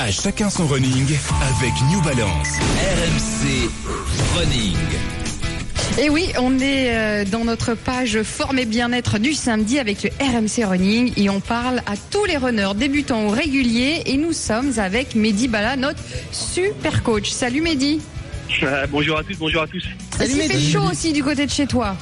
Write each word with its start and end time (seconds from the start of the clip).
À 0.00 0.10
chacun 0.10 0.48
son 0.48 0.66
running 0.66 1.06
avec 1.42 1.72
New 1.90 2.00
Balance. 2.00 2.58
RMC 2.96 3.68
Running. 4.34 4.76
Et 5.98 6.08
oui, 6.08 6.32
on 6.38 6.58
est 6.58 6.96
euh, 6.96 7.24
dans 7.26 7.44
notre 7.44 7.74
page 7.74 8.22
forme 8.22 8.58
et 8.58 8.64
bien-être 8.64 9.18
du 9.18 9.34
samedi 9.34 9.78
avec 9.78 10.02
le 10.02 10.08
RMC 10.18 10.64
Running 10.66 11.12
et 11.18 11.28
on 11.28 11.40
parle 11.40 11.80
à 11.80 11.96
tous 12.10 12.24
les 12.24 12.38
runners 12.38 12.72
débutants 12.76 13.24
ou 13.26 13.28
réguliers 13.28 14.02
et 14.06 14.16
nous 14.16 14.32
sommes 14.32 14.78
avec 14.78 15.14
Mehdi 15.14 15.48
Bala, 15.48 15.76
notre 15.76 16.00
super 16.32 17.02
coach. 17.02 17.28
Salut 17.28 17.60
Mehdi. 17.60 18.00
Euh, 18.62 18.86
bonjour 18.88 19.18
à 19.18 19.22
tous, 19.22 19.36
bonjour 19.38 19.60
à 19.62 19.66
tous. 19.66 19.84
Est-ce 20.18 20.32
qu'il 20.32 20.50
fait 20.50 20.72
chaud 20.72 20.88
aussi 20.90 21.12
du 21.12 21.22
côté 21.22 21.44
de 21.44 21.50
chez 21.50 21.66
toi 21.66 21.94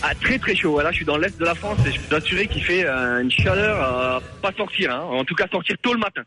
Ah, 0.00 0.12
très 0.14 0.38
très 0.38 0.54
chaud. 0.54 0.80
Là, 0.80 0.92
je 0.92 0.98
suis 0.98 1.04
dans 1.04 1.16
l'est 1.16 1.36
de 1.36 1.44
la 1.44 1.56
France 1.56 1.78
et 1.88 1.90
je 1.90 1.98
peux 1.98 2.14
t'assurer 2.20 2.46
qu'il 2.46 2.62
fait 2.62 2.84
euh, 2.86 3.20
une 3.20 3.32
chaleur 3.32 3.82
à 3.82 4.20
pas 4.40 4.52
sortir. 4.56 4.92
hein. 4.94 5.00
En 5.10 5.24
tout 5.24 5.34
cas, 5.34 5.46
sortir 5.50 5.74
tôt 5.82 5.92
le 5.92 5.98
matin. 5.98 6.22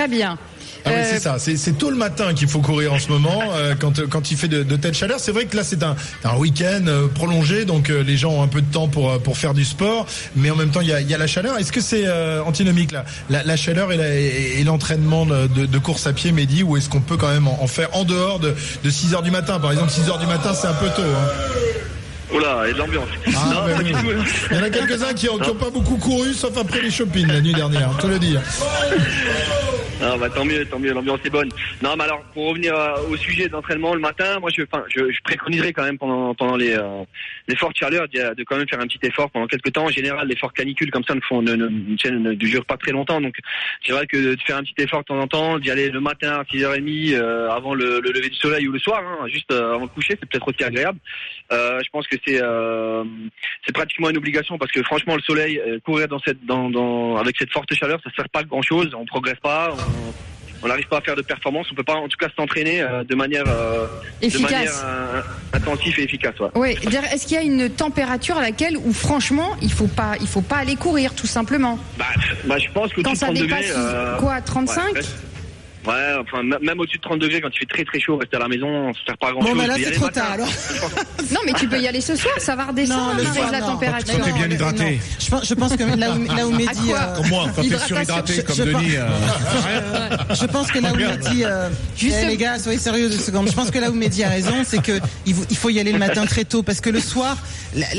Très 0.00 0.08
bien. 0.08 0.38
Ah 0.86 0.88
oui, 0.88 0.92
Euh, 0.96 1.04
c'est 1.12 1.20
ça. 1.20 1.36
C'est 1.38 1.76
tôt 1.76 1.90
le 1.90 1.96
matin 1.96 2.32
qu'il 2.32 2.48
faut 2.48 2.60
courir 2.60 2.94
en 2.94 2.98
ce 2.98 3.08
moment 3.08 3.38
euh, 3.54 3.74
quand 3.78 4.00
quand 4.08 4.30
il 4.30 4.38
fait 4.38 4.48
de, 4.48 4.62
de 4.62 4.76
telles 4.76 4.94
chaleurs. 4.94 5.20
C'est 5.20 5.30
vrai 5.30 5.44
que 5.44 5.54
là 5.54 5.62
c'est 5.62 5.82
un, 5.82 5.94
un 6.24 6.36
week-end 6.36 6.86
euh, 6.86 7.06
prolongé, 7.08 7.66
donc 7.66 7.90
euh, 7.90 8.02
les 8.02 8.16
gens 8.16 8.30
ont 8.30 8.42
un 8.42 8.48
peu 8.48 8.62
de 8.62 8.72
temps 8.72 8.88
pour 8.88 9.10
euh, 9.10 9.18
pour 9.18 9.36
faire 9.36 9.52
du 9.52 9.66
sport, 9.66 10.06
mais 10.36 10.50
en 10.50 10.56
même 10.56 10.70
temps 10.70 10.80
il 10.80 10.88
y 10.88 10.92
a, 10.94 11.02
il 11.02 11.10
y 11.10 11.14
a 11.14 11.18
la 11.18 11.26
chaleur. 11.26 11.58
Est-ce 11.58 11.70
que 11.70 11.82
c'est 11.82 12.04
euh, 12.06 12.42
antinomique 12.42 12.92
là, 12.92 13.04
la, 13.28 13.42
la 13.42 13.56
chaleur 13.58 13.92
et 13.92 13.96
et, 13.98 14.60
et 14.60 14.64
l'entraînement 14.64 15.26
de, 15.26 15.48
de- 15.48 15.66
de 15.66 15.78
course 15.78 16.06
à 16.06 16.14
pied, 16.14 16.32
Mehdi, 16.32 16.62
ou 16.62 16.78
est-ce 16.78 16.88
qu'on 16.88 17.00
peut 17.02 17.18
quand 17.18 17.28
même 17.28 17.46
en, 17.46 17.62
en 17.62 17.66
faire 17.66 17.90
en 17.94 18.04
dehors 18.04 18.38
de, 18.38 18.54
de 18.82 18.88
6 18.90 19.12
heures 19.12 19.22
du 19.22 19.30
matin? 19.30 19.60
Par 19.60 19.72
exemple, 19.72 19.90
6 19.90 20.08
heures 20.08 20.18
du 20.18 20.26
matin 20.26 20.54
c'est 20.54 20.66
un 20.68 20.72
peu 20.72 20.88
tôt. 20.96 21.02
Hein. 21.02 21.28
Oh 22.32 22.38
là, 22.38 22.60
il 22.64 22.68
y 22.68 22.70
a 22.70 22.74
de 22.74 22.78
l'ambiance. 22.78 23.08
Ah, 23.26 23.64
bah 23.66 23.72
oui. 23.80 23.92
Il 24.52 24.56
y 24.56 24.60
en 24.60 24.62
a 24.62 24.70
quelques-uns 24.70 25.12
qui, 25.14 25.28
ont- 25.28 25.36
qui 25.36 25.50
ont 25.50 25.54
pas 25.56 25.70
beaucoup 25.70 25.96
couru, 25.96 26.32
sauf 26.32 26.56
après 26.56 26.80
les 26.80 26.90
shopping 26.90 27.26
la 27.26 27.40
nuit 27.40 27.52
dernière. 27.52 27.90
Te 27.98 28.06
le 28.06 28.18
dire. 28.20 28.40
Ah, 30.02 30.16
bah, 30.18 30.30
tant 30.30 30.46
mieux, 30.46 30.64
tant 30.64 30.78
mieux, 30.78 30.92
l'ambiance 30.94 31.20
est 31.24 31.30
bonne. 31.30 31.50
Non, 31.82 31.94
mais 31.96 32.04
alors, 32.04 32.22
pour 32.32 32.48
revenir 32.48 32.74
euh, 32.74 33.02
au 33.10 33.16
sujet 33.16 33.48
d'entraînement 33.48 33.94
le 33.94 34.00
matin, 34.00 34.38
moi, 34.40 34.48
je, 34.54 34.62
enfin, 34.62 34.82
je, 34.88 35.10
je 35.10 35.20
préconiserais 35.22 35.74
quand 35.74 35.82
même 35.82 35.98
pendant, 35.98 36.34
pendant 36.34 36.56
les, 36.56 36.74
euh, 36.74 37.04
les 37.48 37.56
fortes 37.56 37.76
chaleurs 37.76 38.08
de, 38.08 38.34
de 38.34 38.44
quand 38.44 38.56
même 38.56 38.66
faire 38.66 38.80
un 38.80 38.86
petit 38.86 38.98
effort 39.02 39.30
pendant 39.30 39.46
quelques 39.46 39.72
temps. 39.72 39.84
En 39.84 39.90
général, 39.90 40.26
les 40.26 40.36
fortes 40.36 40.56
canicules 40.56 40.90
comme 40.90 41.04
ça 41.04 41.14
ne 41.14 41.20
font, 41.20 41.42
ne, 41.42 41.54
ne, 41.54 41.68
ne, 41.68 42.18
ne 42.18 42.32
durent 42.32 42.64
pas 42.64 42.78
très 42.78 42.92
longtemps. 42.92 43.20
Donc, 43.20 43.36
c'est 43.84 43.92
vrai 43.92 44.06
que 44.06 44.34
de 44.34 44.40
faire 44.40 44.56
un 44.56 44.62
petit 44.62 44.82
effort 44.82 45.00
de 45.00 45.04
temps 45.04 45.20
en 45.20 45.26
temps, 45.26 45.58
d'y 45.58 45.70
aller 45.70 45.90
le 45.90 46.00
matin 46.00 46.40
à 46.40 46.44
6h30, 46.44 47.14
euh, 47.14 47.50
avant 47.50 47.74
le, 47.74 48.00
le 48.00 48.10
lever 48.10 48.30
du 48.30 48.36
soleil 48.36 48.66
ou 48.68 48.72
le 48.72 48.78
soir, 48.78 49.02
hein, 49.04 49.26
juste 49.28 49.52
euh, 49.52 49.74
avant 49.74 49.82
le 49.82 49.88
coucher, 49.88 50.16
c'est 50.18 50.26
peut-être 50.26 50.48
aussi 50.48 50.64
agréable. 50.64 50.98
Euh, 51.52 51.80
je 51.84 51.90
pense 51.90 52.06
que 52.06 52.16
c'est, 52.24 52.40
c'est 53.66 53.72
pratiquement 53.72 54.08
une 54.08 54.16
obligation 54.16 54.56
parce 54.56 54.72
que 54.72 54.82
franchement, 54.82 55.16
le 55.16 55.22
soleil, 55.22 55.60
courir 55.84 56.08
dans 56.08 56.20
cette, 56.20 56.44
dans, 56.46 56.70
dans, 56.70 57.16
avec 57.16 57.36
cette 57.38 57.52
forte 57.52 57.72
chaleur, 57.74 58.00
ça 58.02 58.10
sert 58.16 58.28
pas 58.30 58.44
grand 58.44 58.62
chose. 58.62 58.94
On 58.94 59.04
progresse 59.04 59.38
pas. 59.42 59.74
On 60.62 60.68
n'arrive 60.68 60.86
pas 60.88 60.98
à 60.98 61.00
faire 61.00 61.16
de 61.16 61.22
performance, 61.22 61.66
on 61.72 61.74
peut 61.74 61.82
pas 61.82 61.94
en 61.94 62.06
tout 62.08 62.18
cas 62.18 62.28
s'entraîner 62.36 62.82
euh, 62.82 63.02
de 63.02 63.14
manière 63.14 63.44
euh, 63.48 63.86
de 64.20 64.26
Efficace. 64.26 64.50
manière 64.52 64.72
euh, 64.84 65.22
intensive 65.54 65.98
et 65.98 66.02
efficace. 66.04 66.34
Ouais. 66.38 66.48
Oui, 66.54 66.70
est-ce 67.12 67.26
qu'il 67.26 67.36
y 67.36 67.40
a 67.40 67.42
une 67.42 67.70
température 67.70 68.36
à 68.36 68.42
laquelle 68.42 68.76
où 68.76 68.92
franchement 68.92 69.56
il 69.62 69.72
faut 69.72 69.86
pas 69.86 70.12
il 70.20 70.26
faut 70.26 70.42
pas 70.42 70.56
aller 70.56 70.76
courir 70.76 71.14
tout 71.14 71.26
simplement? 71.26 71.78
Bah, 71.98 72.04
bah, 72.44 72.58
je 72.58 72.70
pense 72.72 72.92
que 72.92 73.00
Quand 73.00 73.14
ça 73.14 73.26
30 73.26 73.38
degrés. 73.38 73.62
dépasse 73.62 74.20
quoi 74.20 74.40
35 74.42 74.84
ouais, 74.84 74.92
reste- 74.96 75.16
Ouais, 75.86 76.14
enfin 76.20 76.42
même 76.42 76.78
au-dessus 76.78 76.98
de 76.98 77.02
30 77.02 77.18
degrés 77.20 77.40
quand 77.40 77.48
il 77.54 77.58
fait 77.58 77.64
très 77.66 77.84
très 77.84 77.98
chaud, 77.98 78.18
rester 78.18 78.36
à 78.36 78.40
la 78.40 78.48
maison, 78.48 78.92
ça 78.92 79.00
sert 79.06 79.16
pas 79.18 79.28
à 79.28 79.32
grand 79.32 79.40
Bon, 79.40 79.48
chose. 79.48 79.56
bah 79.58 79.66
là, 79.66 79.74
c'est 79.82 79.92
trop 79.92 80.08
tard, 80.08 80.32
alors. 80.32 80.48
Non 81.32 81.40
mais 81.46 81.52
tu 81.52 81.68
peux 81.68 81.80
y 81.80 81.86
aller 81.86 82.00
ce 82.00 82.16
soir, 82.16 82.34
ça 82.38 82.56
va 82.56 82.66
redescendre 82.66 83.14
Non, 83.16 83.22
Marie, 83.22 83.36
soir, 83.38 83.52
la 83.52 83.60
non. 83.60 83.66
température. 83.66 84.14
Quand 84.18 84.24
t'es 84.24 84.32
bien 84.32 84.48
Non, 84.48 84.54
hydraté. 84.54 84.84
non. 84.84 84.98
Je 85.20 85.30
pense, 85.30 85.48
je 85.48 85.54
pense 85.54 85.76
que 85.76 85.82
là 85.98 86.10
où, 86.12 86.24
là 86.36 86.46
où 86.46 86.50
Mehdi, 86.50 86.92
euh, 86.92 87.16
Comme 87.16 87.28
moi, 87.28 87.46
quand 87.54 87.62
t'es 87.62 87.78
surhydraté 87.78 88.34
Je- 88.34 88.40
comme 88.42 88.56
je 88.56 88.62
Denis. 88.64 88.96
euh, 88.96 89.08
je 90.40 90.46
pense 90.46 90.70
que 90.72 90.78
là 90.80 90.92
où 90.92 90.96
Mehdi, 90.96 91.44
euh, 91.44 91.68
Juste- 91.96 92.16
eh, 92.22 92.26
les 92.26 92.36
gars, 92.36 92.58
soyez 92.58 92.78
sérieux 92.78 93.08
deux 93.08 93.16
secondes. 93.16 93.48
Je 93.48 93.54
pense 93.54 93.70
que 93.70 93.78
là 93.78 93.90
où 93.90 93.94
Mehdi 93.94 94.24
a 94.24 94.28
raison, 94.28 94.56
c'est 94.66 94.82
que 94.82 94.98
il 95.24 95.34
faut, 95.34 95.44
il 95.50 95.56
faut 95.56 95.70
y 95.70 95.78
aller 95.80 95.92
le 95.92 95.98
matin 95.98 96.26
très 96.26 96.44
tôt 96.44 96.62
parce 96.62 96.80
que 96.80 96.90
le 96.90 97.00
soir, 97.00 97.36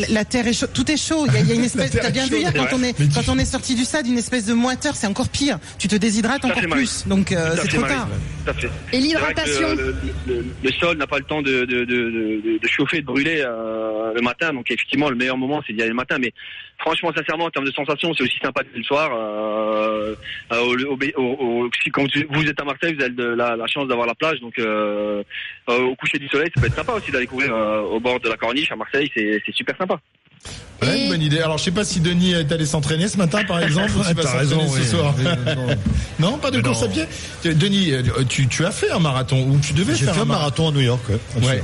la, 0.09 0.25
terre 0.25 0.45
est 0.47 0.53
chaude, 0.53 0.71
tout 0.73 0.91
est 0.91 0.97
chaud. 0.97 1.25
Il 1.27 1.33
y 1.33 1.37
a, 1.37 1.39
il 1.39 1.47
y 1.47 1.51
a 1.51 1.55
une 1.55 1.63
espèce, 1.65 1.91
t'as 1.91 2.09
bien 2.11 2.27
vu 2.27 2.39
hier 2.39 2.53
quand 2.53 2.67
on 2.77 2.83
est, 2.83 2.95
quand 3.13 3.29
on 3.29 3.37
est 3.39 3.45
sorti 3.45 3.75
du 3.75 3.85
stade, 3.85 4.07
une 4.07 4.17
espèce 4.17 4.45
de 4.45 4.53
moiteur, 4.53 4.95
c'est 4.95 5.07
encore 5.07 5.29
pire. 5.29 5.57
Tu 5.79 5.87
te 5.87 5.95
déshydrates 5.95 6.43
encore 6.45 6.61
plus. 6.69 7.03
Donc 7.07 7.31
euh, 7.77 7.79
Tout 8.45 8.49
à 8.51 8.53
fait. 8.53 8.69
Et 8.93 8.97
l'hydratation 8.99 9.69
Le, 9.75 10.33
le- 10.33 10.45
le 10.63 10.71
sol 10.73 10.97
n'a 10.97 11.07
pas 11.07 11.17
le 11.19 11.23
temps 11.25 11.41
de, 11.41 11.65
de, 11.65 11.85
de, 11.85 11.85
de, 11.85 12.57
de 12.61 12.67
chauffer, 12.67 13.01
de 13.01 13.05
brûler 13.05 13.43
euh, 13.45 14.13
le 14.13 14.21
matin. 14.21 14.53
Donc 14.53 14.69
effectivement, 14.71 15.09
le 15.09 15.15
meilleur 15.15 15.37
moment, 15.37 15.61
c'est 15.65 15.73
d'y 15.73 15.81
aller 15.81 15.89
le 15.89 15.95
matin. 15.95 16.17
Mais 16.19 16.31
franchement, 16.79 17.11
sincèrement, 17.15 17.45
en 17.45 17.49
termes 17.49 17.65
de 17.67 17.71
sensations, 17.71 18.13
c'est 18.13 18.23
aussi 18.23 18.37
sympa 18.41 18.61
aller 18.61 18.69
le 18.75 18.83
soir. 18.83 19.11
Euh, 19.13 20.15
euh, 20.51 20.59
au, 20.59 20.75
au, 20.75 20.97
au- 21.17 21.63
au- 21.65 21.69
si 21.83 21.89
quand 21.91 22.05
vous 22.29 22.47
êtes 22.47 22.59
à 22.59 22.63
Marseille, 22.65 22.93
vous 22.95 23.01
avez 23.03 23.13
de- 23.13 23.23
la, 23.23 23.55
la 23.55 23.67
chance 23.67 23.87
d'avoir 23.87 24.07
la 24.07 24.15
plage. 24.15 24.39
Donc 24.41 24.57
euh, 24.59 25.23
euh, 25.69 25.79
au 25.83 25.95
coucher 25.95 26.17
du 26.19 26.27
soleil, 26.27 26.49
ça 26.53 26.61
peut 26.61 26.67
être 26.67 26.75
sympa 26.75 26.93
aussi 26.93 27.11
d'aller 27.11 27.27
courir 27.27 27.53
euh, 27.55 27.81
au 27.81 27.99
bord 27.99 28.19
de 28.19 28.29
la 28.29 28.37
corniche 28.37 28.71
à 28.71 28.75
Marseille. 28.75 29.09
C'est 29.15 29.41
super 29.53 29.75
sympa. 29.77 29.99
Ouais, 30.81 31.03
une 31.03 31.09
bonne 31.09 31.21
idée. 31.21 31.39
Alors, 31.39 31.59
je 31.59 31.63
sais 31.65 31.71
pas 31.71 31.83
si 31.83 31.99
Denis 31.99 32.31
est 32.31 32.51
allé 32.51 32.65
s'entraîner 32.65 33.07
ce 33.07 33.17
matin, 33.17 33.43
par 33.47 33.59
exemple, 33.63 33.91
ou 33.99 34.03
s'il 34.03 34.15
va 34.15 34.23
s'entraîner 34.23 34.67
ce 34.67 34.79
oui. 34.79 34.85
soir. 34.87 35.13
Oui, 35.17 35.23
non. 35.55 35.67
Non, 36.31 36.37
pas 36.37 36.49
de 36.51 36.57
Mais 36.57 36.63
course 36.63 36.81
non. 36.81 36.87
à 36.87 36.89
pied. 36.89 37.05
Denis, 37.53 37.91
euh, 37.91 38.01
tu, 38.27 38.47
tu 38.47 38.65
as 38.65 38.71
fait 38.71 38.91
un 38.91 38.99
marathon 38.99 39.41
ou 39.47 39.59
tu 39.59 39.73
devais 39.73 39.93
faire 39.95 40.13
fait 40.15 40.21
un 40.21 40.25
marathon 40.25 40.69
à 40.69 40.71
New 40.71 40.81
York. 40.81 41.01
ouais. 41.41 41.61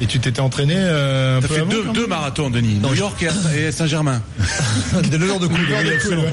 Et 0.00 0.06
tu 0.06 0.18
t'étais 0.18 0.40
entraîné 0.40 0.74
euh, 0.76 1.38
un 1.38 1.40
T'as 1.40 1.46
peu 1.48 1.54
fait 1.54 1.60
avant, 1.60 1.92
deux, 1.92 2.06
marathons, 2.08 2.50
Denis. 2.50 2.80
New 2.82 2.94
York 2.94 3.24
et 3.56 3.70
Saint-Germain. 3.70 4.20
De 5.10 5.16
l'heure 5.16 5.38
de 5.38 5.46
absolument. 5.94 6.24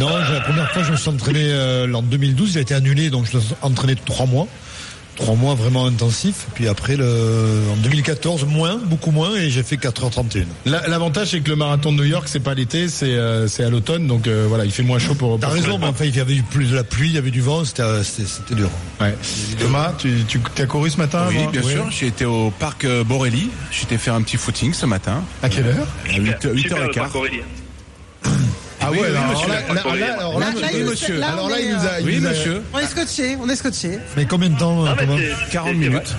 Non, 0.00 0.08
la 0.16 0.40
première 0.40 0.70
fois, 0.72 0.82
je 0.82 0.90
me 0.92 0.96
suis 0.96 1.08
entraîné 1.08 1.42
euh, 1.44 1.92
en 1.92 2.02
2012. 2.02 2.54
Il 2.54 2.58
a 2.58 2.60
été 2.60 2.74
annulé, 2.74 3.10
donc 3.10 3.26
je 3.30 3.36
me 3.36 3.42
suis 3.42 3.54
entraîné 3.62 3.94
trois 3.94 4.26
mois. 4.26 4.48
Trois 5.18 5.34
mois 5.34 5.54
vraiment 5.56 5.84
intensifs. 5.86 6.46
Puis 6.54 6.68
après, 6.68 6.96
le, 6.96 7.62
en 7.72 7.76
2014, 7.76 8.44
moins, 8.46 8.76
beaucoup 8.76 9.10
moins, 9.10 9.34
et 9.34 9.50
j'ai 9.50 9.62
fait 9.64 9.74
4h31. 9.76 10.44
La- 10.64 10.86
L'avantage, 10.86 11.28
c'est 11.32 11.40
que 11.40 11.50
le 11.50 11.56
marathon 11.56 11.92
de 11.92 11.96
New 11.98 12.04
York, 12.04 12.28
c'est 12.28 12.38
pas 12.40 12.54
l'été, 12.54 12.88
c'est 12.88 13.06
euh, 13.06 13.48
c'est 13.48 13.64
à 13.64 13.68
l'automne, 13.70 14.06
donc 14.06 14.26
euh, 14.28 14.46
voilà, 14.48 14.64
il 14.64 14.70
fait 14.70 14.84
moins 14.84 14.98
chaud 15.00 15.14
pour. 15.14 15.38
T'as 15.40 15.48
raison, 15.48 15.76
mais 15.78 15.86
enfin, 15.86 16.04
il 16.04 16.16
y 16.16 16.20
avait 16.20 16.36
eu 16.36 16.42
plus 16.42 16.66
de 16.70 16.76
la 16.76 16.84
pluie, 16.84 17.08
il 17.08 17.14
y 17.14 17.18
avait 17.18 17.32
du 17.32 17.40
vent, 17.40 17.64
c'était 17.64 17.82
euh, 17.82 18.02
dur. 18.52 18.70
Ouais. 19.00 19.14
Thomas, 19.58 19.92
tu, 19.98 20.24
tu 20.28 20.40
as 20.62 20.66
couru 20.66 20.88
ce 20.90 20.98
matin 20.98 21.26
Oui, 21.28 21.36
bien 21.50 21.62
Oui. 21.64 21.72
sûr. 21.72 21.86
J'ai 21.90 22.06
été 22.06 22.24
au 22.24 22.50
parc 22.50 22.84
euh, 22.84 23.02
Borelli. 23.02 23.50
J'étais 23.72 23.98
faire 23.98 24.14
un 24.14 24.22
petit 24.22 24.36
footing 24.36 24.72
ce 24.72 24.86
matin. 24.86 25.22
À 25.42 25.48
quelle 25.48 25.66
heure 25.66 25.86
À 26.08 26.16
8, 26.18 26.34
Super, 26.40 26.52
le 26.52 26.86
8h15. 26.92 27.08
Ah 28.88 28.90
Oui, 28.90 29.00
ouais, 29.00 29.08
alors, 29.08 29.26
monsieur, 29.26 29.48
là, 29.48 29.54
le 29.68 29.74
là, 29.74 29.82
parcours, 29.82 29.94
là, 30.00 30.06
alors 30.18 30.38
là, 30.40 30.46
oui, 30.72 30.82
monsieur. 30.82 31.22
alors 31.22 31.44
on 31.44 31.48
là, 31.48 31.60
est, 31.60 31.64
il 31.64 31.74
nous 31.74 31.86
a, 31.86 32.00
il 32.00 32.06
Oui, 32.06 32.20
monsieur. 32.20 32.62
On 32.72 32.78
est 32.78 32.86
scotché, 32.86 33.36
on 33.38 33.48
est 33.50 33.56
scotché. 33.56 33.98
Mais 34.16 34.24
combien 34.24 34.48
de 34.48 34.58
temps, 34.58 34.84
Ah, 34.86 34.90
euh, 34.92 34.94
mais 34.98 35.06
Thomas 35.06 35.18
c'est- 35.18 35.50
40 35.52 35.68
c'est- 35.68 35.74
c'est 35.82 35.88
minutes. 35.90 36.16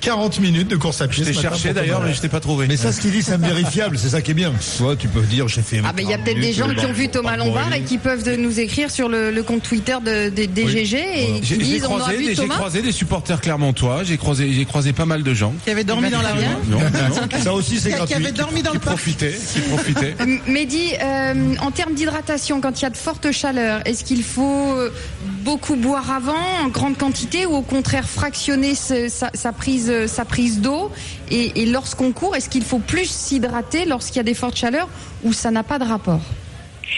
40 0.00 0.40
minutes 0.40 0.68
de 0.68 0.76
course 0.76 1.00
à 1.02 1.08
pied. 1.08 1.24
Je 1.24 1.30
t'ai 1.30 1.34
cherché 1.38 1.72
d'ailleurs, 1.72 2.02
mais 2.02 2.14
je 2.14 2.20
t'ai 2.20 2.28
pas 2.28 2.40
trouvé. 2.40 2.66
Mais 2.66 2.76
ça, 2.76 2.92
ce 2.92 3.00
qu'il 3.00 3.10
dit, 3.10 3.22
c'est 3.22 3.32
invérifiable, 3.34 3.98
c'est 3.98 4.08
ça 4.10 4.20
qui 4.22 4.30
est 4.30 4.34
bien. 4.34 4.52
Tu 4.76 4.82
vois, 4.82 4.96
tu 4.96 5.08
peux 5.08 5.20
dire, 5.20 5.46
j'ai 5.48 5.62
fait. 5.62 5.80
Ah 5.84 5.92
ben 5.92 6.02
il 6.02 6.08
y 6.08 6.14
a 6.14 6.16
40 6.16 6.24
peut-être 6.24 6.40
des 6.40 6.52
gens 6.52 6.68
qui 6.74 6.86
ont 6.86 6.92
vu 6.92 7.08
Thomas 7.08 7.36
Lombard 7.36 7.72
et 7.74 7.82
qui 7.82 7.98
peuvent 7.98 8.28
nous 8.38 8.58
écrire 8.60 8.90
sur 8.90 9.08
le, 9.08 9.40
compte 9.42 9.62
Twitter 9.62 9.96
de, 10.04 10.28
de- 10.30 10.44
des 10.46 10.66
GG 10.66 10.96
et 10.98 11.40
qui 11.40 11.46
J'ai 11.46 11.54
j'ai 11.56 11.56
disent 11.62 11.84
on 11.88 11.96
a 11.96 12.00
croisé, 12.00 12.16
vu 12.16 12.24
des- 12.24 12.34
j'ai 12.34 12.42
Thomas. 12.42 12.54
croisé 12.56 12.82
des 12.82 12.92
supporters 12.92 13.40
clermontois. 13.40 14.04
J'ai 14.04 14.16
croisé, 14.16 14.52
j'ai 14.52 14.64
croisé 14.64 14.92
pas 14.92 15.06
mal 15.06 15.22
de 15.22 15.34
gens 15.34 15.52
Qui 15.64 15.70
avait 15.70 15.84
dormi 15.84 16.10
dans 16.10 16.22
la 16.22 16.32
rue. 16.32 16.44
non, 16.68 16.78
non, 16.78 17.38
Ça 17.42 17.52
aussi, 17.54 17.78
c'est 17.80 17.88
Qui, 17.90 17.94
qui 17.94 17.96
gratuit. 17.98 18.14
avait 18.16 18.32
dormi 18.32 18.62
dans 18.62 18.72
le 18.72 18.78
parc. 18.80 18.96
qui 19.02 19.60
profitaient. 19.72 20.16
Mehdi, 20.46 20.92
euh, 21.02 21.54
en 21.60 21.70
termes 21.70 21.94
d'hydratation, 21.94 22.60
quand 22.60 22.78
il 22.80 22.82
y 22.82 22.86
a 22.86 22.90
de 22.90 22.96
fortes 22.96 23.30
chaleurs, 23.32 23.80
est-ce 23.86 24.04
qu'il 24.04 24.22
faut 24.22 24.74
euh, 24.76 24.90
beaucoup 25.40 25.76
boire 25.76 26.10
avant, 26.10 26.64
en 26.64 26.68
grande 26.68 26.96
quantité, 26.96 27.46
ou 27.46 27.54
au 27.54 27.62
contraire 27.62 28.08
fractionner 28.08 28.74
sa, 28.74 29.52
prise, 29.52 30.60
d'eau. 30.60 30.90
Et, 31.30 31.62
et 31.62 31.66
lorsqu'on 31.66 32.12
court, 32.12 32.36
est-ce 32.36 32.48
qu'il 32.48 32.64
faut 32.64 32.78
plus 32.78 33.10
s'hydrater 33.10 33.84
lorsqu'il 33.84 34.16
y 34.16 34.20
a 34.20 34.24
des 34.24 34.34
fortes 34.34 34.56
chaleurs, 34.56 34.88
ou 35.24 35.32
ça 35.32 35.50
n'a 35.50 35.62
pas 35.62 35.78
de 35.78 35.84
rapport? 35.84 36.20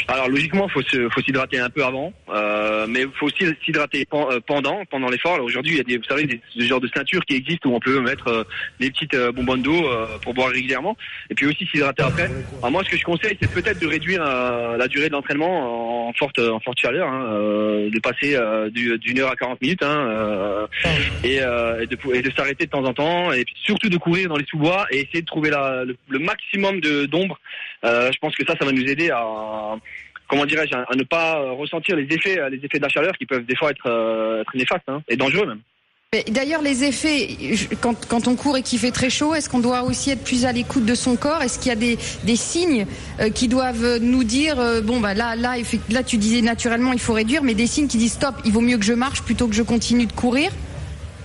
Alors 0.08 0.28
logiquement, 0.28 0.68
faut 0.68 0.82
se, 0.82 1.08
faut 1.10 1.20
s'hydrater 1.22 1.58
un 1.58 1.70
peu 1.70 1.84
avant, 1.84 2.12
euh, 2.30 2.86
mais 2.88 3.04
faut 3.18 3.26
aussi 3.26 3.44
s'hydrater 3.64 4.06
euh, 4.12 4.40
pendant, 4.46 4.84
pendant 4.90 5.08
l'effort. 5.08 5.34
Alors, 5.34 5.46
Aujourd'hui, 5.46 5.72
il 5.74 5.78
y 5.78 5.80
a 5.80 5.84
des, 5.84 5.98
vous 5.98 6.04
savez, 6.04 6.24
des, 6.24 6.40
ce 6.50 6.62
genre 6.62 6.80
de 6.80 6.88
ceintures 6.94 7.24
qui 7.24 7.36
existent 7.36 7.68
où 7.68 7.74
on 7.74 7.80
peut 7.80 8.00
mettre 8.00 8.28
euh, 8.28 8.44
des 8.80 8.90
petites 8.90 9.14
euh, 9.14 9.32
bonbonnes 9.32 9.62
d'eau 9.62 9.82
pour 10.22 10.34
boire 10.34 10.48
régulièrement, 10.48 10.96
et 11.30 11.34
puis 11.34 11.46
aussi 11.46 11.66
s'hydrater 11.66 12.02
après. 12.02 12.30
Alors 12.58 12.70
moi, 12.70 12.82
ce 12.84 12.90
que 12.90 12.96
je 12.96 13.04
conseille, 13.04 13.36
c'est 13.40 13.50
peut-être 13.50 13.80
de 13.80 13.86
réduire 13.86 14.22
la 14.22 14.88
durée 14.88 15.08
de 15.08 15.12
l'entraînement 15.12 16.08
en 16.08 16.12
forte, 16.14 16.38
en 16.38 16.60
forte 16.60 16.78
chaleur, 16.80 17.08
hein, 17.08 17.24
de 17.92 18.00
passer 18.00 18.36
du- 18.70 18.98
d'une 18.98 19.18
heure 19.20 19.30
à 19.30 19.36
40 19.36 19.60
minutes, 19.60 19.82
hein, 19.82 20.66
et, 21.24 21.36
et 21.36 21.40
de, 21.86 22.14
et 22.14 22.22
de 22.22 22.30
s'arrêter 22.36 22.66
de 22.66 22.70
temps 22.70 22.84
en 22.84 22.92
temps, 22.94 23.32
et 23.32 23.44
puis 23.44 23.54
surtout 23.62 23.88
de 23.88 23.96
courir 23.96 24.28
dans 24.28 24.36
les 24.36 24.46
sous-bois 24.46 24.86
et 24.90 25.00
essayer 25.00 25.20
de 25.20 25.26
trouver 25.26 25.50
la, 25.50 25.84
le, 25.84 26.18
maximum 26.18 26.80
de 26.80 27.06
d'ombre. 27.06 27.38
Je 27.84 28.18
pense 28.20 28.34
que 28.34 28.44
ça, 28.46 28.54
ça 28.58 28.64
va 28.64 28.72
nous 28.72 28.84
aider 28.88 29.10
à 29.10 29.24
comment 30.28 30.46
dirais-je, 30.46 30.74
à, 30.74 30.86
ne 30.96 31.04
pas 31.04 31.40
euh, 31.40 31.52
ressentir 31.52 31.96
les 31.96 32.04
effets, 32.14 32.38
euh, 32.38 32.48
les 32.48 32.58
effets 32.64 32.78
de 32.78 32.82
la 32.82 32.88
chaleur 32.88 33.12
qui 33.18 33.26
peuvent 33.26 33.44
des 33.44 33.56
fois 33.56 33.70
être, 33.70 33.86
euh, 33.86 34.40
être 34.42 34.54
néfastes 34.56 34.88
hein, 34.88 35.02
et 35.08 35.16
dangereux 35.16 35.46
même. 35.46 35.60
Mais 36.14 36.24
D'ailleurs, 36.28 36.60
les 36.60 36.84
effets, 36.84 37.26
quand, 37.80 38.06
quand 38.06 38.28
on 38.28 38.36
court 38.36 38.58
et 38.58 38.62
qu'il 38.62 38.78
fait 38.78 38.90
très 38.90 39.08
chaud, 39.08 39.34
est-ce 39.34 39.48
qu'on 39.48 39.60
doit 39.60 39.82
aussi 39.82 40.10
être 40.10 40.22
plus 40.22 40.44
à 40.44 40.52
l'écoute 40.52 40.84
de 40.84 40.94
son 40.94 41.16
corps? 41.16 41.40
Est-ce 41.42 41.58
qu'il 41.58 41.70
y 41.70 41.72
a 41.72 41.76
des, 41.76 41.96
des 42.24 42.36
signes 42.36 42.86
euh, 43.18 43.30
qui 43.30 43.48
doivent 43.48 43.98
nous 43.98 44.22
dire, 44.22 44.60
euh, 44.60 44.82
bon, 44.82 45.00
bah 45.00 45.14
là, 45.14 45.36
là, 45.36 45.54
là, 45.88 46.02
tu 46.02 46.18
disais 46.18 46.42
naturellement, 46.42 46.92
il 46.92 46.98
faut 46.98 47.14
réduire, 47.14 47.42
mais 47.42 47.54
des 47.54 47.66
signes 47.66 47.88
qui 47.88 47.96
disent 47.96 48.12
stop, 48.12 48.34
il 48.44 48.52
vaut 48.52 48.60
mieux 48.60 48.76
que 48.76 48.84
je 48.84 48.92
marche 48.92 49.22
plutôt 49.22 49.48
que 49.48 49.54
je 49.54 49.62
continue 49.62 50.04
de 50.04 50.12
courir? 50.12 50.50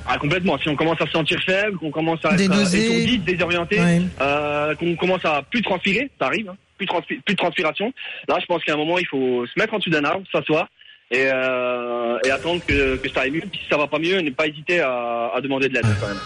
Ah, 0.07 0.17
complètement. 0.17 0.57
Si 0.57 0.69
on 0.69 0.75
commence 0.77 1.01
à 1.01 1.05
se 1.05 1.11
sentir 1.11 1.37
faible, 1.45 1.77
qu'on 1.79 1.91
commence 1.91 2.23
à 2.23 2.33
être 2.35 2.73
étourdi, 2.73 3.17
désorienté, 3.19 3.77
Ouais. 3.81 4.01
euh, 4.21 4.73
qu'on 4.75 4.95
commence 4.95 5.25
à 5.25 5.41
plus 5.41 5.61
transpirer, 5.61 6.09
ça 6.17 6.27
arrive, 6.27 6.47
hein, 6.47 6.55
plus, 6.77 6.85
de 6.87 7.21
plus 7.21 7.33
de 7.33 7.37
transpiration. 7.37 7.93
Là, 8.27 8.37
je 8.39 8.45
pense 8.45 8.63
qu'à 8.63 8.73
un 8.73 8.77
moment, 8.77 8.97
il 8.97 9.07
faut 9.07 9.45
se 9.45 9.59
mettre 9.59 9.73
en 9.73 9.79
dessous 9.79 9.89
d'un 9.89 10.03
arbre, 10.03 10.23
s'asseoir 10.31 10.67
et, 11.11 11.27
euh, 11.33 12.17
attendre 12.31 12.61
que, 12.65 12.97
que 12.97 13.09
ça 13.09 13.21
aille 13.21 13.31
mieux. 13.31 13.41
Puis 13.41 13.59
si 13.63 13.69
ça 13.69 13.77
va 13.77 13.87
pas 13.87 13.99
mieux, 13.99 14.19
ne 14.19 14.29
pas 14.29 14.47
hésiter 14.47 14.79
à, 14.79 15.31
à 15.33 15.41
demander 15.41 15.69
de 15.69 15.73
l'aide 15.73 15.85
quand 15.99 16.07
même. 16.07 16.17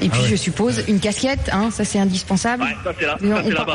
Et 0.00 0.08
puis, 0.08 0.22
je 0.28 0.36
suppose, 0.36 0.84
une 0.88 1.00
casquette, 1.00 1.50
hein, 1.52 1.70
ça 1.70 1.84
c'est 1.84 1.98
indispensable. 1.98 2.62
Ouais, 2.62 2.76
ça 2.84 2.92
c'est 2.98 3.06
là, 3.06 3.16
ça 3.20 3.66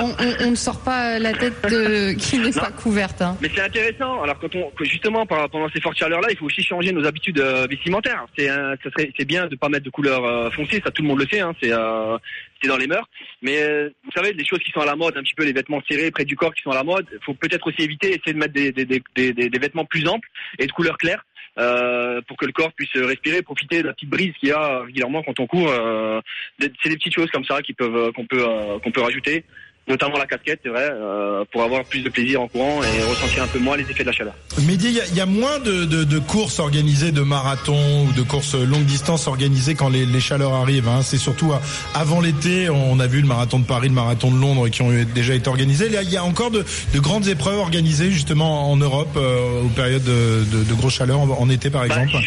on, 0.46 0.52
ne 0.52 0.56
sort 0.56 0.82
pas 0.84 1.20
la 1.20 1.34
tête 1.34 1.54
euh, 1.72 2.14
qui 2.18 2.40
n'est 2.40 2.52
pas 2.52 2.72
couverte. 2.72 3.22
hein. 3.22 3.38
Mais 3.42 3.50
c'est 3.54 3.62
intéressant. 3.62 4.22
Alors 4.24 4.40
quand 4.40 4.54
on 4.56 4.70
que 4.72 4.86
justement 4.86 5.26
pendant 5.26 5.70
ces 5.74 5.82
fortes 5.82 5.98
chaleurs 5.98 6.22
là, 6.22 6.28
il 6.32 6.38
faut 6.38 6.46
aussi 6.46 6.64
changer 6.64 6.92
nos 6.92 7.06
habitudes 7.06 7.40
euh, 7.40 7.68
vestimentaires. 7.70 8.26
C'est 8.38 9.26
bien 9.26 9.48
de 9.48 9.56
pas 9.56 9.70
mettre 9.70 9.86
de 9.86 9.90
couleur 9.90 10.24
euh, 10.26 10.50
foncée, 10.52 10.82
ça 10.84 10.92
tout 10.92 11.02
le 11.02 11.08
monde 11.08 11.20
le 11.20 11.28
sait. 11.28 11.40
Hein, 11.42 11.54
c'est 11.62 11.72
euh, 11.72 12.18
c'est 12.62 12.70
dans 12.70 12.78
les 12.78 12.88
mœurs. 12.88 13.08
Mais 13.42 13.62
euh, 13.62 13.90
vous 14.06 14.12
savez, 14.16 14.32
les 14.34 14.46
choses 14.46 14.60
qui 14.60 14.72
sont 14.72 14.80
à 14.80 14.86
la 14.86 14.96
mode, 14.96 15.18
un 15.18 15.22
petit 15.22 15.36
peu 15.36 15.44
les 15.44 15.52
vêtements 15.54 15.82
serrés 15.90 16.12
près 16.12 16.24
du 16.26 16.36
corps 16.36 16.54
qui 16.54 16.62
sont 16.62 16.72
à 16.72 16.76
la 16.76 16.84
mode, 16.84 17.06
faut 17.26 17.34
peut-être 17.34 17.68
aussi 17.68 17.82
éviter, 17.82 18.10
essayer 18.16 18.34
de 18.34 18.38
mettre 18.40 18.54
des 18.54 18.72
des, 18.72 18.86
des, 18.86 19.04
des, 19.16 19.34
des- 19.34 19.50
des 19.50 19.60
vêtements 19.60 19.86
plus 19.86 20.08
amples 20.08 20.28
et 20.60 20.66
de 20.68 20.72
couleur 20.72 20.98
claire. 20.98 21.26
Euh, 21.58 22.22
pour 22.28 22.38
que 22.38 22.46
le 22.46 22.52
corps 22.52 22.72
puisse 22.74 22.96
respirer, 22.96 23.42
profiter 23.42 23.82
de 23.82 23.88
la 23.88 23.94
petite 23.94 24.10
brise 24.10 24.34
qu'il 24.40 24.50
y 24.50 24.52
a 24.52 24.80
régulièrement 24.80 25.24
quand 25.24 25.40
on 25.40 25.48
court. 25.48 25.70
euh, 25.70 26.22
c'est 26.60 26.90
des 26.90 26.98
petites 26.98 27.14
choses 27.14 27.30
comme 27.32 27.46
ça 27.46 27.62
qui 27.62 27.74
peuvent 27.74 27.96
euh, 27.96 28.12
qu'on 28.12 28.26
peut 28.26 28.44
euh, 28.44 28.80
qu'on 28.80 28.92
peut 28.92 29.02
rajouter, 29.02 29.44
notamment 29.88 30.18
la 30.18 30.26
casquette, 30.26 30.60
c'est 30.64 30.70
vrai, 30.70 30.90
euh, 30.92 31.44
pour 31.52 31.62
avoir 31.64 31.84
plus 31.84 32.02
de 32.02 32.10
plaisir 32.10 32.42
en 32.42 32.48
courant 32.48 32.82
et 32.84 33.04
ressentir 33.04 33.44
un 33.44 33.48
peu 33.48 33.60
moins 33.60 33.76
les 33.76 33.84
effets 33.84 34.04
de 34.04 34.10
la 34.10 34.14
chaleur. 34.14 34.34
Mehdi, 34.66 34.88
il 34.88 35.14
y 35.14 35.18
y, 35.18 35.22
a 35.22 35.26
moins 35.26 35.60
de, 35.60 35.86
de, 35.86 36.04
de 36.06 36.20
courses 36.20 36.60
organisées, 36.60 37.12
de 37.12 37.22
marathons 37.22 38.06
ou 38.08 38.14
de 38.14 38.22
courses 38.22 38.56
longue 38.56 38.86
distance 38.86 39.28
organisées 39.28 39.76
quand 39.76 39.90
les, 39.90 40.06
les 40.06 40.20
chaleurs 40.22 40.54
arrivent. 40.54 40.88
Hein. 40.88 41.02
C'est 41.04 41.18
surtout 41.18 41.52
à- 41.52 41.62
avant 41.94 42.22
l'été, 42.22 42.70
on 42.70 43.00
a 43.00 43.08
vu 43.08 43.20
le 43.22 43.28
marathon 43.28 43.60
de 43.60 43.66
Paris, 43.66 43.90
le 43.90 43.94
marathon 43.94 44.32
de 44.32 44.40
Londres 44.40 44.70
qui 44.70 44.82
ont 44.82 44.92
déjà 45.14 45.34
été 45.36 45.50
organisés. 45.50 45.90
Il 45.92 46.10
y 46.12 46.18
a 46.18 46.24
encore 46.24 46.52
de, 46.52 46.64
de 46.94 47.00
grandes 47.00 47.28
épreuves 47.28 47.60
organisées 47.60 48.10
justement 48.12 48.72
en 48.72 48.78
Europe 48.78 49.16
euh, 49.18 49.64
aux 49.64 49.70
périodes 49.70 50.04
de, 50.04 50.46
de, 50.52 50.64
de 50.64 50.74
grosse 50.76 50.94
chaleur, 50.94 51.20
en, 51.20 51.30
en 51.30 51.50
été 51.50 51.70
par 51.70 51.86
Bah, 51.88 52.02
exemple. 52.02 52.24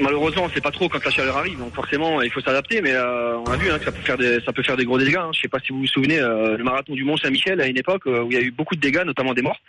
Malheureusement, 0.00 0.44
on 0.44 0.48
sait 0.50 0.60
pas 0.60 0.70
trop 0.70 0.88
quand 0.88 1.04
la 1.04 1.10
chaleur 1.10 1.36
arrive, 1.36 1.58
donc 1.58 1.74
forcément, 1.74 2.22
il 2.22 2.30
faut 2.30 2.40
s'adapter. 2.40 2.80
Mais 2.80 2.92
euh, 2.92 3.36
on 3.38 3.50
a 3.50 3.56
vu 3.56 3.70
hein, 3.70 3.78
que 3.78 3.84
ça 3.84 3.92
peut 3.92 4.62
faire 4.62 4.76
des, 4.76 4.84
gros 4.84 4.98
dégâts. 4.98 5.16
Hein. 5.16 5.30
Je 5.34 5.40
sais 5.40 5.48
pas 5.48 5.58
si 5.60 5.72
vous 5.72 5.80
vous 5.80 5.86
souvenez, 5.86 6.18
euh, 6.18 6.56
le 6.56 6.64
marathon 6.64 6.94
du 6.94 7.04
Mont 7.04 7.16
Saint-Michel 7.16 7.60
à 7.60 7.66
une 7.66 7.78
époque 7.78 8.06
euh, 8.06 8.22
où 8.22 8.30
il 8.30 8.34
y 8.34 8.40
a 8.40 8.42
eu 8.42 8.50
beaucoup 8.50 8.76
de 8.76 8.80
dégâts, 8.80 9.02
notamment 9.04 9.34
des 9.34 9.42
morts. 9.42 9.60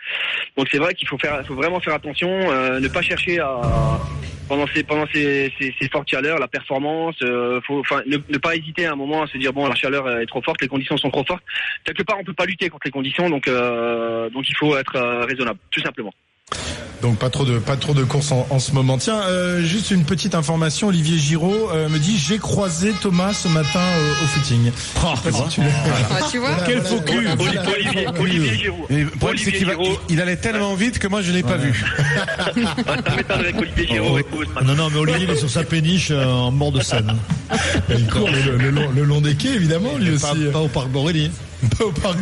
Donc 0.56 0.68
c'est 0.70 0.78
vrai 0.78 0.94
qu'il 0.94 1.08
faut 1.08 1.18
faire, 1.18 1.42
vraiment 1.42 1.80
faire 1.80 1.94
attention, 1.94 2.28
ne 2.28 2.88
pas 2.88 3.02
chercher 3.02 3.38
à 3.40 3.60
pendant 4.46 4.66
ces 4.74 4.82
pendant 4.82 5.06
ces, 5.12 5.50
ces, 5.58 5.74
ces 5.80 5.88
fortes 5.88 6.08
chaleurs, 6.08 6.38
la 6.38 6.48
performance, 6.48 7.18
ne, 7.22 8.38
pas 8.38 8.54
hésiter 8.54 8.84
à 8.84 8.92
un 8.92 8.96
moment 8.96 9.22
à 9.22 9.26
se 9.26 9.38
dire 9.38 9.52
bon, 9.52 9.66
la 9.66 9.74
chaleur 9.74 10.08
est 10.20 10.26
trop 10.26 10.42
forte, 10.42 10.60
les 10.60 10.68
conditions 10.68 10.96
sont 10.98 11.10
trop 11.10 11.24
fortes. 11.24 11.42
Quelque 11.82 12.02
part, 12.02 12.18
on 12.20 12.24
peut 12.24 12.34
pas 12.34 12.44
lutter 12.44 12.68
contre 12.68 12.86
les 12.86 12.90
conditions, 12.90 13.30
donc 13.30 13.46
il 13.46 14.56
faut 14.56 14.76
être 14.76 15.24
raisonnable, 15.26 15.58
tout 15.70 15.80
simplement. 15.80 16.12
Donc 17.04 17.18
pas 17.18 17.28
trop 17.28 17.44
de 17.44 17.58
pas 17.58 17.76
trop 17.76 17.92
de 17.92 18.02
courses 18.02 18.32
en, 18.32 18.46
en 18.48 18.58
ce 18.58 18.72
moment. 18.72 18.96
Tiens, 18.96 19.20
euh, 19.28 19.62
juste 19.62 19.90
une 19.90 20.04
petite 20.04 20.34
information. 20.34 20.88
Olivier 20.88 21.18
Giraud 21.18 21.68
euh, 21.74 21.90
me 21.90 21.98
dit 21.98 22.16
j'ai 22.16 22.38
croisé 22.38 22.94
Thomas 23.02 23.34
ce 23.34 23.46
matin 23.48 23.78
euh, 23.78 24.24
au 24.24 24.26
footing. 24.28 24.70
Si 24.72 25.54
tu 25.54 25.60
l'as- 25.60 25.66
Ah, 26.10 26.20
tu 26.30 26.38
vois 26.38 26.56
Quel 26.66 26.80
faux 26.80 27.00
cul. 27.02 27.28
Olivier, 27.38 28.08
Olivier 28.18 28.54
Giroud. 28.56 28.86
Et 28.88 29.04
le 29.04 29.10
problème, 29.10 29.18
c'est 29.20 29.26
Olivier 29.48 29.52
qu'il 29.52 29.66
va- 29.66 29.72
Giroud. 29.74 29.98
il 30.08 30.20
allait 30.22 30.36
tellement 30.36 30.74
vite 30.74 30.98
que 30.98 31.06
moi 31.06 31.20
je 31.20 31.32
l'ai 31.32 31.42
pas 31.42 31.58
vu. 31.58 31.74
Ça 32.38 32.50
ce 32.54 32.60
matin. 32.60 33.02
Non, 34.64 34.74
non, 34.74 34.88
mais 34.90 34.98
Olivier 35.00 35.24
il 35.24 35.30
est 35.30 35.36
sur 35.36 35.50
sa 35.50 35.64
péniche 35.64 36.08
euh, 36.10 36.24
en 36.24 36.52
bord 36.52 36.72
de 36.72 36.80
Seine. 36.82 37.14
Il 37.90 38.06
court 38.08 38.30
le, 38.30 38.56
le 38.56 38.70
long, 38.70 38.88
le 38.96 39.04
long 39.04 39.20
des 39.20 39.34
quais 39.34 39.54
évidemment 39.54 39.98
lui 39.98 40.16
Pas, 40.16 40.32
aussi. 40.32 40.44
pas 40.52 40.60
au 40.60 40.68
parc 40.68 40.88
Borély. 40.88 41.30
Pas 41.78 41.84
au 41.86 41.92
parc. 41.92 42.18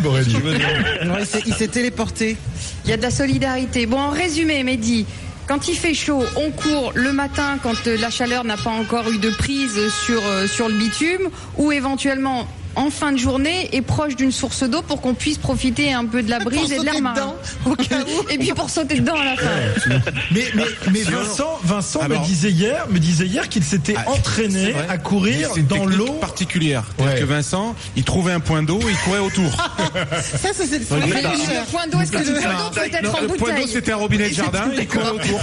Non, 1.04 1.14
il 1.18 1.26
s'est- 1.26 1.42
il 1.46 1.54
s'est 1.54 1.68
téléporté. 1.68 2.36
Il 2.84 2.90
y 2.90 2.92
a 2.92 2.96
de 2.96 3.02
la 3.02 3.10
solidarité. 3.10 3.86
Bon, 3.86 3.98
en 3.98 4.10
résumé, 4.10 4.62
Mehdi, 4.64 5.06
quand 5.46 5.68
il 5.68 5.74
fait 5.76 5.94
chaud, 5.94 6.22
on 6.36 6.50
court 6.50 6.92
le 6.94 7.12
matin 7.12 7.58
quand 7.62 7.86
euh, 7.86 7.96
la 7.98 8.10
chaleur 8.10 8.44
n'a 8.44 8.56
pas 8.56 8.70
encore 8.70 9.10
eu 9.10 9.18
de 9.18 9.30
prise 9.30 9.78
sur, 10.06 10.24
euh, 10.24 10.46
sur 10.46 10.68
le 10.68 10.74
bitume, 10.74 11.28
ou 11.58 11.72
éventuellement 11.72 12.46
en 12.76 12.90
fin 12.90 13.12
de 13.12 13.18
journée 13.18 13.68
et 13.72 13.82
proche 13.82 14.16
d'une 14.16 14.32
source 14.32 14.62
d'eau 14.68 14.82
pour 14.82 15.00
qu'on 15.00 15.14
puisse 15.14 15.38
profiter 15.38 15.92
un 15.92 16.04
peu 16.04 16.22
de 16.22 16.30
la 16.30 16.38
brise 16.38 16.72
et 16.72 16.78
de 16.78 16.82
l'air 16.82 16.92
sauter 16.94 17.00
marin. 17.02 17.14
dedans, 17.14 17.36
au 17.66 17.76
cas 17.76 18.00
où. 18.00 18.30
Et 18.30 18.38
puis 18.38 18.52
pour 18.52 18.70
sauter 18.70 19.00
dedans 19.00 19.16
à 19.16 19.24
la 19.24 19.36
fin. 19.36 20.00
Mais, 20.30 20.44
mais, 20.54 20.64
mais 20.92 21.02
Vincent, 21.02 21.58
Vincent 21.64 22.00
Alors- 22.00 22.20
me 22.20 22.26
disait 22.26 22.50
hier, 22.50 22.86
me 22.90 22.98
disait 22.98 23.26
hier 23.26 23.48
qu'il 23.48 23.64
s'était 23.64 23.94
Ah, 23.96 24.10
entraîné 24.10 24.74
à 24.88 24.98
courir 24.98 25.50
une 25.56 25.66
dans 25.66 25.84
l'eau. 25.84 26.12
particulière. 26.14 26.84
Ouais. 26.98 27.18
Que 27.20 27.24
Vincent, 27.24 27.74
il 27.96 28.04
trouvait 28.04 28.32
un 28.32 28.40
point 28.40 28.62
d'eau, 28.62 28.80
il 28.88 28.96
courait 28.98 29.18
autour. 29.20 29.50
Ça, 30.22 30.52
ça, 30.52 30.64
c'est 30.68 30.78
le 30.78 30.84
point 30.84 31.86
d'eau, 31.86 32.00
est-ce 32.00 32.12
que 32.12 32.18
le 32.18 32.40
point 32.40 32.52
d'eau 32.54 32.70
peut 32.74 32.80
être 32.84 32.96
en 32.96 33.20
le 33.22 33.26
point 33.28 33.48
d'eau, 33.48 33.54
bouteille 33.54 33.68
c'était 33.68 33.92
un 33.92 33.96
robinet 33.96 34.28
de 34.28 34.34
jardin, 34.34 34.64
il 34.78 34.86
courait 34.86 35.10
autour. 35.10 35.40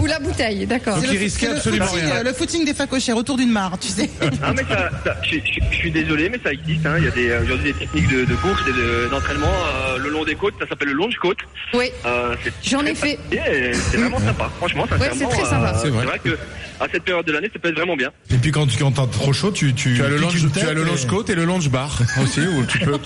Ou 0.00 0.06
la 0.06 0.18
bouteille, 0.18 0.66
d'accord. 0.66 0.94
Donc 0.96 1.04
C'est 1.06 1.10
il 1.12 1.18
le- 1.18 1.24
risquait 1.24 1.46
absolument 1.48 1.86
footing, 1.86 2.04
rien. 2.04 2.16
euh, 2.16 2.22
Le 2.22 2.32
footing 2.32 2.64
des 2.64 2.74
facochères 2.74 3.16
autour 3.16 3.36
d'une 3.36 3.50
mare, 3.50 3.78
tu 3.80 3.88
sais. 3.88 4.10
Ah 4.42 4.52
mais 4.56 4.62
je 5.24 5.76
suis 5.76 5.90
désolé, 5.90 6.28
mais 6.30 6.38
ça 6.42 6.52
existe. 6.52 6.69
Hein. 6.84 6.94
Il 6.98 7.04
y 7.04 7.08
a 7.08 7.10
des, 7.10 7.30
euh, 7.30 7.42
aujourd'hui 7.42 7.72
des 7.72 7.78
techniques 7.78 8.08
de, 8.08 8.24
de 8.24 8.34
course 8.36 8.62
et 8.68 8.72
de- 8.72 9.08
d'entraînement 9.10 9.46
euh, 9.48 9.98
le 9.98 10.10
long 10.10 10.24
des 10.24 10.34
côtes. 10.34 10.54
Ça 10.60 10.66
s'appelle 10.68 10.88
le 10.88 10.94
longe 10.94 11.16
côte. 11.16 11.38
Oui. 11.74 11.90
Euh, 12.06 12.34
c'est 12.42 12.52
J'en 12.68 12.84
ai 12.84 12.94
fait. 12.94 13.18
et 13.32 13.72
C'est 13.74 13.96
vraiment 13.96 14.18
sympa. 14.20 14.50
Franchement, 14.58 14.86
sincèrement, 14.88 15.14
c'est 15.18 15.28
très 15.40 15.44
sympa. 15.48 15.72
euh, 15.74 15.78
C'est 15.82 15.88
vrai. 15.90 16.18
que 16.22 16.38
à 16.80 16.86
cette 16.90 17.02
période 17.04 17.26
de 17.26 17.32
l'année, 17.32 17.50
ça 17.52 17.58
peut 17.58 17.68
être 17.68 17.76
vraiment 17.76 17.96
bien. 17.96 18.10
Et 18.32 18.36
puis 18.38 18.50
quand 18.50 18.66
tu 18.66 18.78
quand 18.78 18.92
t'as 18.92 19.06
trop 19.06 19.32
chaud, 19.32 19.50
tu 19.52 19.74
tu 19.74 19.94
Tu 19.94 20.02
as 20.02 20.08
le 20.08 20.16
une 20.22 20.28
tu 20.30 20.46
as 20.46 20.50
tête 20.66 20.74
le 20.74 20.82
et- 20.82 20.84
longe 20.84 21.06
côte 21.06 21.30
et 21.30 21.34
le 21.34 21.44
longe 21.44 21.68
bar 21.68 21.98
aussi, 22.22 22.40
où 22.40 22.64
tu 22.66 22.78
peux. 22.80 22.98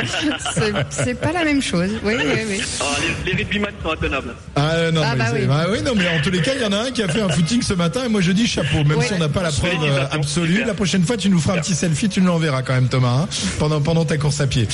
C'est- 0.55 0.73
C'est 0.91 1.21
pas 1.21 1.33
la 1.33 1.45
même 1.45 1.63
chose. 1.63 1.91
Oui, 2.05 2.15
oui, 2.17 2.25
oui. 2.49 2.61
Ah, 2.81 2.85
les, 3.27 3.33
les 3.33 3.37
rugbyman 3.39 3.71
sont 3.83 3.91
intenables. 3.91 4.35
Ah 4.57 4.71
euh, 4.75 4.91
non, 4.93 5.03
Ah, 5.05 5.13
mais 5.15 5.19
bah 5.19 5.25
c'est- 5.33 5.41
oui. 5.41 5.47
bah 5.47 5.67
oui, 5.71 5.83
non, 5.83 5.93
mais 5.97 6.09
en 6.09 6.21
tous 6.23 6.31
les 6.31 6.41
cas, 6.41 6.53
il 6.55 6.63
y 6.63 6.65
en 6.65 6.73
a 6.73 6.79
un 6.79 6.91
qui 6.91 7.03
a 7.03 7.09
fait 7.09 7.21
un 7.21 7.29
footing 7.29 7.63
ce 7.63 7.75
matin 7.75 8.05
et 8.05 8.09
moi 8.09 8.21
je 8.21 8.33
dis 8.33 8.47
chapeau, 8.47 8.85
même 8.85 8.99
Ouais. 8.99 9.07
si 9.07 9.13
on 9.15 9.19
n'a 9.19 9.29
pas 9.29 9.43
la 9.43 9.51
preuve 9.51 9.73
euh, 9.83 10.05
absolue. 10.13 10.53
Super. 10.55 10.67
La 10.69 10.75
prochaine 10.75 11.03
fois, 11.03 11.17
tu 11.17 11.29
nous 11.29 11.39
feras 11.41 11.59
un 11.59 11.61
petit 11.61 11.75
selfie, 11.75 12.09
tu 12.09 12.21
nous 12.21 12.29
l'enverras 12.29 12.63
quand 12.63 12.75
même, 12.75 12.89
Thomas, 12.89 13.23
hein, 13.25 13.29
pendant 13.59 13.81
pendant 13.81 14.05
ta 14.05 14.17
course 14.19 14.41
à 14.41 14.47
pied. 14.47 14.67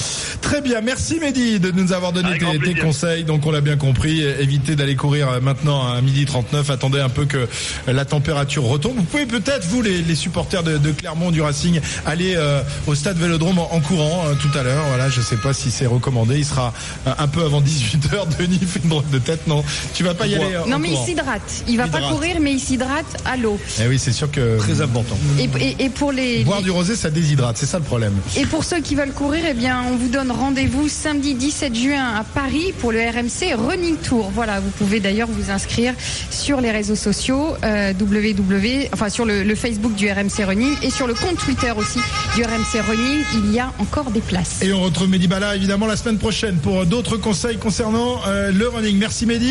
Très 0.43 0.61
bien, 0.61 0.81
merci 0.81 1.19
Mehdi 1.21 1.59
de 1.61 1.71
nous 1.71 1.93
avoir 1.93 2.13
donné 2.13 2.39
tes, 2.39 2.75
conseils. 2.75 3.25
Donc 3.25 3.47
on 3.47 3.51
l'a 3.51 3.61
bien 3.61 3.77
compris, 3.77 4.23
évitez 4.23 4.77
d'aller 4.77 4.97
courir 4.97 5.29
euh, 5.29 5.41
maintenant 5.41 5.93
à 5.93 6.01
midi 6.01 6.25
39. 6.27 6.71
Attendez 6.71 7.01
un 7.01 7.09
peu 7.09 7.25
que 7.25 7.49
la 7.87 8.05
température 8.05 8.65
Vous 8.97 9.03
pouvez 9.05 9.27
peut-être 9.27 9.67
vous 9.67 9.83
les, 9.83 10.03
les 10.03 10.15
supporters 10.15 10.63
de, 10.63 10.79
de 10.79 10.93
Clermont 10.93 11.31
du 11.31 11.41
Racing 11.43 11.81
aller 12.07 12.35
euh, 12.37 12.63
au 12.87 12.95
stade 12.95 13.17
Vélodrome 13.19 13.59
en, 13.59 13.73
en 13.75 13.81
courant 13.81 14.25
euh, 14.27 14.35
tout 14.35 14.57
à 14.59 14.63
l'heure. 14.63 14.85
Voilà, 14.89 15.09
je 15.09 15.21
sais 15.21 15.37
pas 15.37 15.53
si 15.53 15.71
c'est 15.71 15.87
recommandé. 15.87 16.39
Il 16.39 16.45
sera 16.45 16.73
euh, 17.07 17.13
un 17.19 17.29
peu 17.29 17.43
avant 17.45 17.61
18 17.61 18.09
h 18.13 18.39
Denis 18.39 18.59
fait 18.67 18.81
une 18.83 18.91
drôle 18.91 19.09
de 19.11 19.19
tête. 19.19 19.47
Non, 19.47 19.63
tu 19.95 20.03
vas 20.05 20.15
pas 20.15 20.27
y 20.27 20.35
aller. 20.35 20.55
euh, 20.55 20.67
Non, 20.67 20.77
en 20.77 20.79
mais 20.79 20.91
il 20.91 20.97
s'hydrate. 20.99 21.65
Il 21.69 21.77
va 21.77 21.87
pas 21.89 21.99
Hydrate. 21.99 22.15
courir, 22.15 22.37
mais 22.41 22.53
il 22.53 22.61
s'hydrate 22.61 23.07
à 23.25 23.37
l'eau. 23.37 23.59
Eh 23.83 23.87
oui, 23.89 23.99
c'est 23.99 24.13
sûr 24.13 24.31
que 24.31 24.59
Très 24.59 24.81
important. 24.81 25.17
Et, 25.39 25.49
et- 25.61 25.85
et 25.85 25.89
pour 25.91 26.13
les, 26.13 26.45
boire 26.45 26.63
du 26.63 26.71
rosé, 26.71 26.97
ça 26.97 27.11
déshydrate. 27.11 27.57
C'est 27.57 27.67
ça 27.67 27.79
le 27.79 27.85
problème. 27.85 28.15
et 28.37 28.47
pour 28.47 28.65
ceux 28.65 28.81
qui 28.81 28.95
veulent 28.95 29.13
courir, 29.13 29.45
eh 29.49 29.55
bien, 29.55 29.83
on 29.91 29.97
vous 29.97 30.09
donne 30.09 30.31
rendez-vous 30.31 30.89
samedi 30.89 31.35
17 31.35 31.75
juin 31.75 32.15
à 32.19 32.25
Paris 32.25 32.73
pour 32.79 32.93
le 32.93 33.01
RMC 33.01 33.55
Running 33.57 33.97
Tour. 33.97 34.31
Voilà, 34.35 34.61
vous 34.61 34.71
pouvez 34.71 35.01
d'ailleurs 35.01 35.29
vous 35.31 35.51
inscrire 35.51 35.95
sur 36.31 36.61
les 36.61 36.71
réseaux 36.71 36.97
sociaux 36.97 37.55
euh, 37.65 37.93
enfin 38.93 39.09
sur 39.09 39.25
le, 39.25 39.43
le 39.43 39.55
Facebook 39.55 39.95
du 39.95 40.11
RMC 40.11 40.45
Running 40.47 40.77
et 40.83 40.91
sur 40.91 41.07
le 41.07 41.15
compte 41.15 41.39
Twitter 41.39 41.73
aussi 41.77 41.99
du 42.35 42.43
RMC 42.43 42.81
Running. 42.89 43.25
Il 43.35 43.53
y 43.53 43.59
a 43.59 43.73
encore 43.79 44.11
des 44.11 44.21
places. 44.21 44.63
Et 44.63 44.73
on 44.73 44.81
retrouve 44.81 45.09
Mehdi 45.09 45.29
Bala 45.29 45.57
évidemment 45.57 45.87
la 45.87 45.97
semaine 45.97 46.19
prochaine 46.19 46.57
pour 46.59 46.87
d'autres 46.87 47.17
conseils 47.17 47.59
concernant 47.59 48.21
euh, 48.27 48.51
le 48.53 48.69
running. 48.69 48.99
Merci 48.99 49.27
Mehdi. 49.27 49.39